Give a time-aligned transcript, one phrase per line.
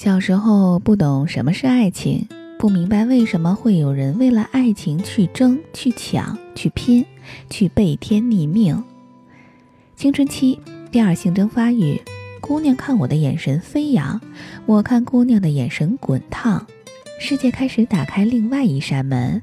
[0.00, 7.04] 小时候不懂什么是爱情，不明白为什么会有人为了爱情去争、去抢、去拼、
[7.50, 8.80] 去背天逆命。
[9.96, 10.60] 青春期
[10.92, 12.00] 第二性征发育，
[12.40, 14.20] 姑娘看我的眼神飞扬，
[14.66, 16.64] 我看姑娘的眼神滚烫，
[17.18, 19.42] 世界开始打开另外一扇门，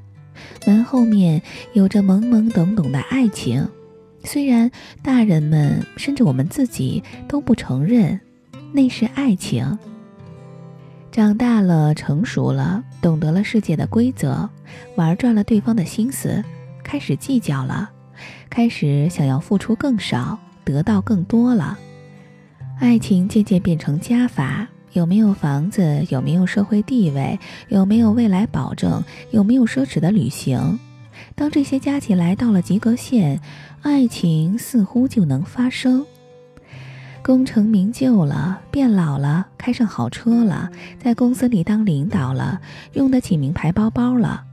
[0.66, 1.42] 门后面
[1.74, 3.68] 有着懵懵懂懂的爱情，
[4.24, 4.70] 虽然
[5.02, 8.18] 大人们甚至我们自己都不承认，
[8.72, 9.78] 那是爱情。
[11.16, 14.46] 长大了，成熟了，懂得了世界的规则，
[14.96, 16.44] 玩转了对方的心思，
[16.84, 17.88] 开始计较了，
[18.50, 21.78] 开始想要付出更少，得到更多了。
[22.78, 26.04] 爱情渐渐变成加法：有没有房子？
[26.10, 27.40] 有没有社会地位？
[27.68, 29.02] 有没有未来保证？
[29.30, 30.78] 有没有奢侈的旅行？
[31.34, 33.40] 当这些加起来到了及格线，
[33.80, 36.04] 爱情似乎就能发生。
[37.26, 42.60] 功成名就了，变老了，开上好车了，在公司里当领导了，
[42.92, 44.44] 用得起名牌包包了，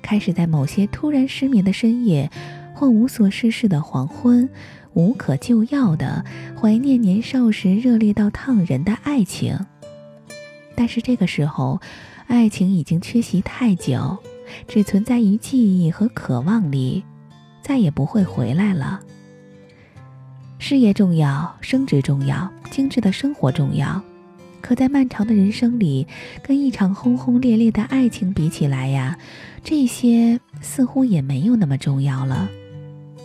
[0.00, 2.30] 开始在某些突然失眠的深夜，
[2.74, 4.48] 或无所事事的黄昏，
[4.94, 6.24] 无可救药的
[6.58, 9.58] 怀念年少时热烈到烫人的爱情。
[10.74, 11.78] 但是这个时候，
[12.26, 14.16] 爱情已经缺席太久，
[14.66, 17.04] 只存在于记忆和渴望里，
[17.60, 19.00] 再也不会回来了。
[20.66, 24.00] 事业重要，升职重要，精致的生活重要，
[24.62, 26.06] 可在漫长的人生里，
[26.42, 29.18] 跟一场轰轰烈烈的爱情比起来呀，
[29.62, 32.48] 这些似乎也没有那么重要了。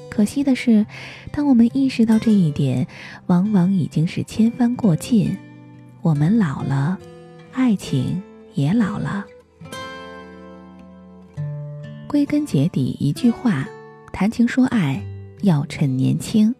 [0.09, 0.85] 可惜的是，
[1.31, 2.85] 当我们意识到这一点，
[3.27, 5.33] 往往已经是千帆过尽。
[6.01, 6.97] 我们老了，
[7.53, 8.21] 爱情
[8.53, 9.25] 也老了。
[12.05, 13.65] 归根结底，一句话：
[14.11, 15.01] 谈情说爱
[15.41, 16.53] 要趁年轻。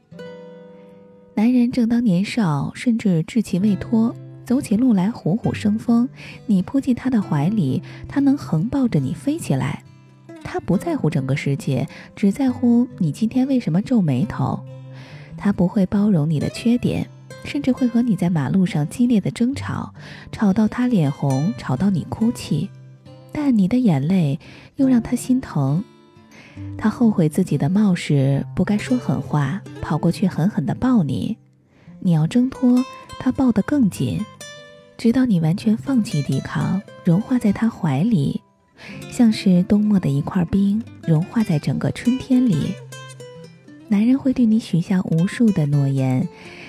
[1.39, 6.09] 男人正当年少，甚至稚气未脱，走起路来虎虎生风。
[6.47, 9.81] 你扑进他的怀里，他能横抱着你飞起来。
[10.43, 14.59] 他不在乎整个世界，只在乎你今天为什么皱眉头。
[15.37, 17.07] 他不会包容你的缺点，
[17.45, 19.93] 甚至会和你在马路上激烈的争吵，
[20.33, 22.69] 吵到他脸红，吵到你哭泣。
[23.31, 24.37] 但你的眼泪
[24.75, 25.81] 又让他心疼。
[26.77, 31.37] 他后悔自己的冒失，不该说狠话，跑过去狠狠地抱你。
[31.99, 32.83] 你要挣脱，
[33.19, 34.25] 他抱得更紧，
[34.97, 38.41] 直到你完全放弃抵抗，融化在他怀里，
[39.11, 42.73] 像是冬末的一块冰，融化在整个春天里。
[43.89, 46.27] 男人会对你许下无数的诺言，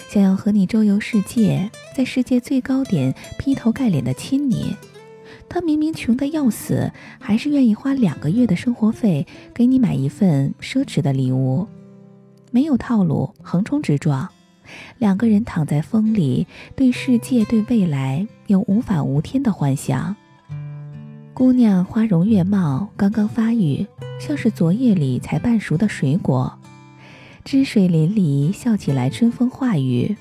[0.09, 4.75] 想要和你周游世界，在世界最高点劈头盖脸的亲你。
[5.51, 11.67] 他明明穷得要死，还是愿意花两个月的生活费给你买一份奢侈的礼物。
[12.53, 14.29] 没有套路，横冲直撞，
[14.99, 16.47] 两个人躺在风里，
[16.77, 20.15] 对世界、对未来有无法无天的幻想。
[21.35, 23.85] 姑娘花容月貌，刚刚发育，
[24.21, 26.57] 像是昨夜里才半熟的水果，
[27.45, 30.17] 汁水淋漓，笑起来春风化雨。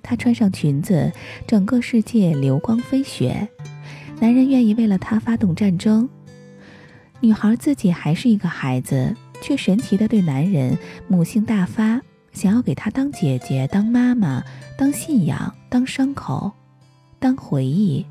[0.00, 1.10] 她穿上裙子，
[1.44, 3.48] 整个世界流光飞雪。
[4.20, 6.08] 男人愿意为了她发动战争，
[7.20, 12.00] 女孩自己还是一个孩子，却神奇的对男人母性大发，
[12.32, 14.42] 想要给他当姐姐、当妈妈、
[14.78, 16.50] 当信仰、当伤口、
[17.18, 18.04] 当回忆。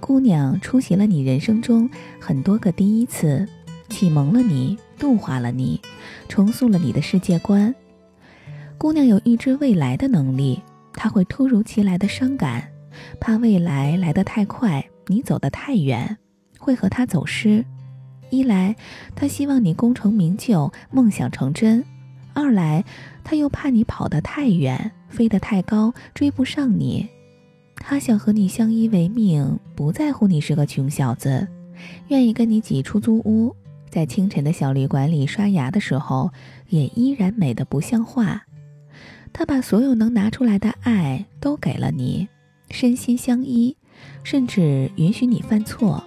[0.00, 1.88] 姑娘出席了你人生中
[2.18, 3.46] 很多个第一次，
[3.88, 5.80] 启蒙了你，度化了你，
[6.28, 7.72] 重塑了你的世界观。
[8.76, 10.60] 姑娘有预知未来的能力。
[11.02, 12.62] 他会突如其来的伤感，
[13.18, 16.18] 怕未来来得太快，你走得太远，
[16.58, 17.64] 会和他走失。
[18.28, 18.76] 一来，
[19.16, 21.82] 他希望你功成名就，梦想成真；
[22.34, 22.84] 二来，
[23.24, 27.08] 他又怕你跑得太远，飞得太高，追不上你。
[27.76, 31.48] 他想和你相依为命，不在乎你是个穷小子，
[32.08, 33.56] 愿意跟你挤出租屋，
[33.88, 36.30] 在清晨的小旅馆里刷牙的时候，
[36.68, 38.44] 也依然美得不像话。
[39.32, 42.28] 他把所有能拿出来的爱都给了你，
[42.70, 43.76] 身心相依，
[44.22, 46.04] 甚至允许你犯错。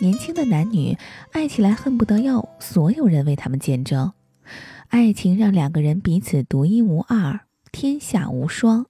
[0.00, 0.96] 年轻的男女
[1.32, 4.12] 爱起来恨不得要所有人为他们见证，
[4.88, 7.40] 爱情让两个人彼此独一无二，
[7.72, 8.86] 天下无双。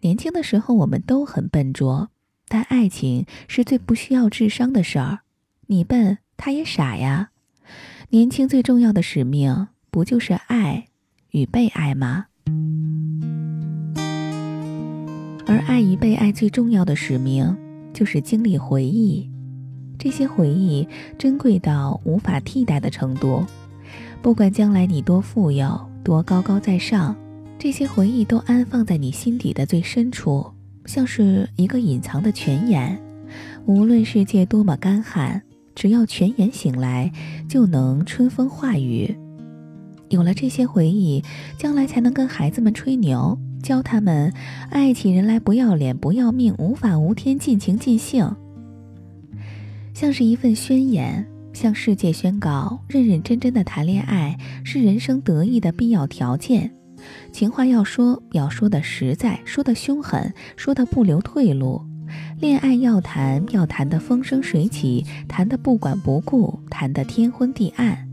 [0.00, 2.10] 年轻的时候我们都很笨拙，
[2.46, 5.20] 但爱情是最不需要智商的事儿。
[5.66, 7.30] 你笨，他也傻呀。
[8.10, 10.86] 年轻最重要的使命不就是爱？
[11.34, 12.26] 与被爱吗？
[15.44, 17.56] 而爱与被爱最重要的使命，
[17.92, 19.28] 就是经历回忆。
[19.98, 20.86] 这些回忆
[21.18, 23.44] 珍贵到无法替代的程度。
[24.22, 27.16] 不管将来你多富有，多高高在上，
[27.58, 30.46] 这些回忆都安放在你心底的最深处，
[30.86, 32.96] 像是一个隐藏的泉眼。
[33.66, 35.42] 无论世界多么干旱，
[35.74, 37.10] 只要泉眼醒来，
[37.48, 39.12] 就能春风化雨。
[40.14, 41.22] 有了这些回忆，
[41.58, 44.32] 将来才能跟孩子们吹牛，教他们
[44.70, 48.34] 爱起人来不要脸、不要命、无法无天、尽情尽兴。
[49.92, 56.72] 像是一份宣言，向世界宣告：认认真真的谈恋爱是人生得意的必要条件。
[57.32, 61.82] 情话要说，要说的实在，说的凶狠，说的不留退路。
[62.40, 68.08] 恋爱要谈，要谈的风生水起，谈的不管不顾，谈的天昏地暗。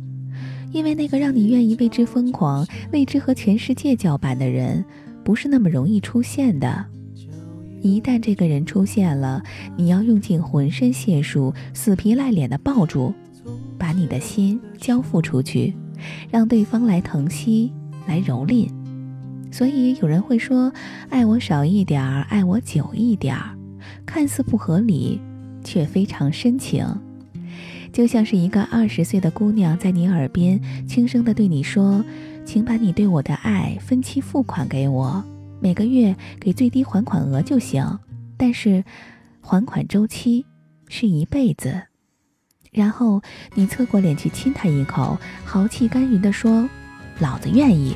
[0.72, 4.84] 因为那个让你愿意为之疯狂、为之和全世界叫板的人，
[5.24, 6.86] 不是那么容易出现的。
[7.82, 9.44] 一旦这个人出现了，
[9.76, 13.14] 你要用尽浑身解数，死皮赖脸的抱住，
[13.78, 15.74] 把你的心交付出去，
[16.30, 17.74] 让对方来疼惜、
[18.08, 18.70] 来蹂躏。
[19.52, 20.72] 所以有人会说
[21.10, 23.58] ：“爱我少一点儿，爱我久一点儿。”
[24.06, 25.20] 看似不合理，
[25.64, 26.86] 却非常深情，
[27.92, 32.04] 就像是一个二十岁的姑娘在你耳边轻声的对你说
[32.46, 35.24] ：“请把你对我的爱分期付款给我，
[35.60, 38.00] 每个月给最低还款额就行，
[38.38, 38.84] 但是
[39.42, 40.46] 还款周期
[40.88, 41.82] 是一辈子。”
[42.72, 43.22] 然后
[43.54, 46.70] 你侧过脸去亲她一口，豪气干云的说
[47.20, 47.96] ：“老子愿意。”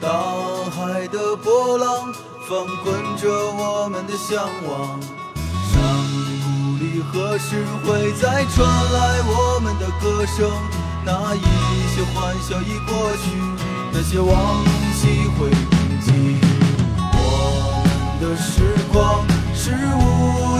[0.00, 0.08] 大
[0.70, 2.12] 海的波浪
[2.48, 5.00] 翻滚着我们的向往。
[5.72, 5.74] 山
[6.42, 6.46] 谷
[6.78, 10.50] 里何时会再传来我们的歌声？
[11.04, 11.40] 那一
[11.94, 13.24] 些欢笑已过去，
[13.92, 16.40] 那些往昔会铭记。
[16.98, 18.44] 我们的时
[18.92, 19.24] 光
[19.54, 20.55] 是无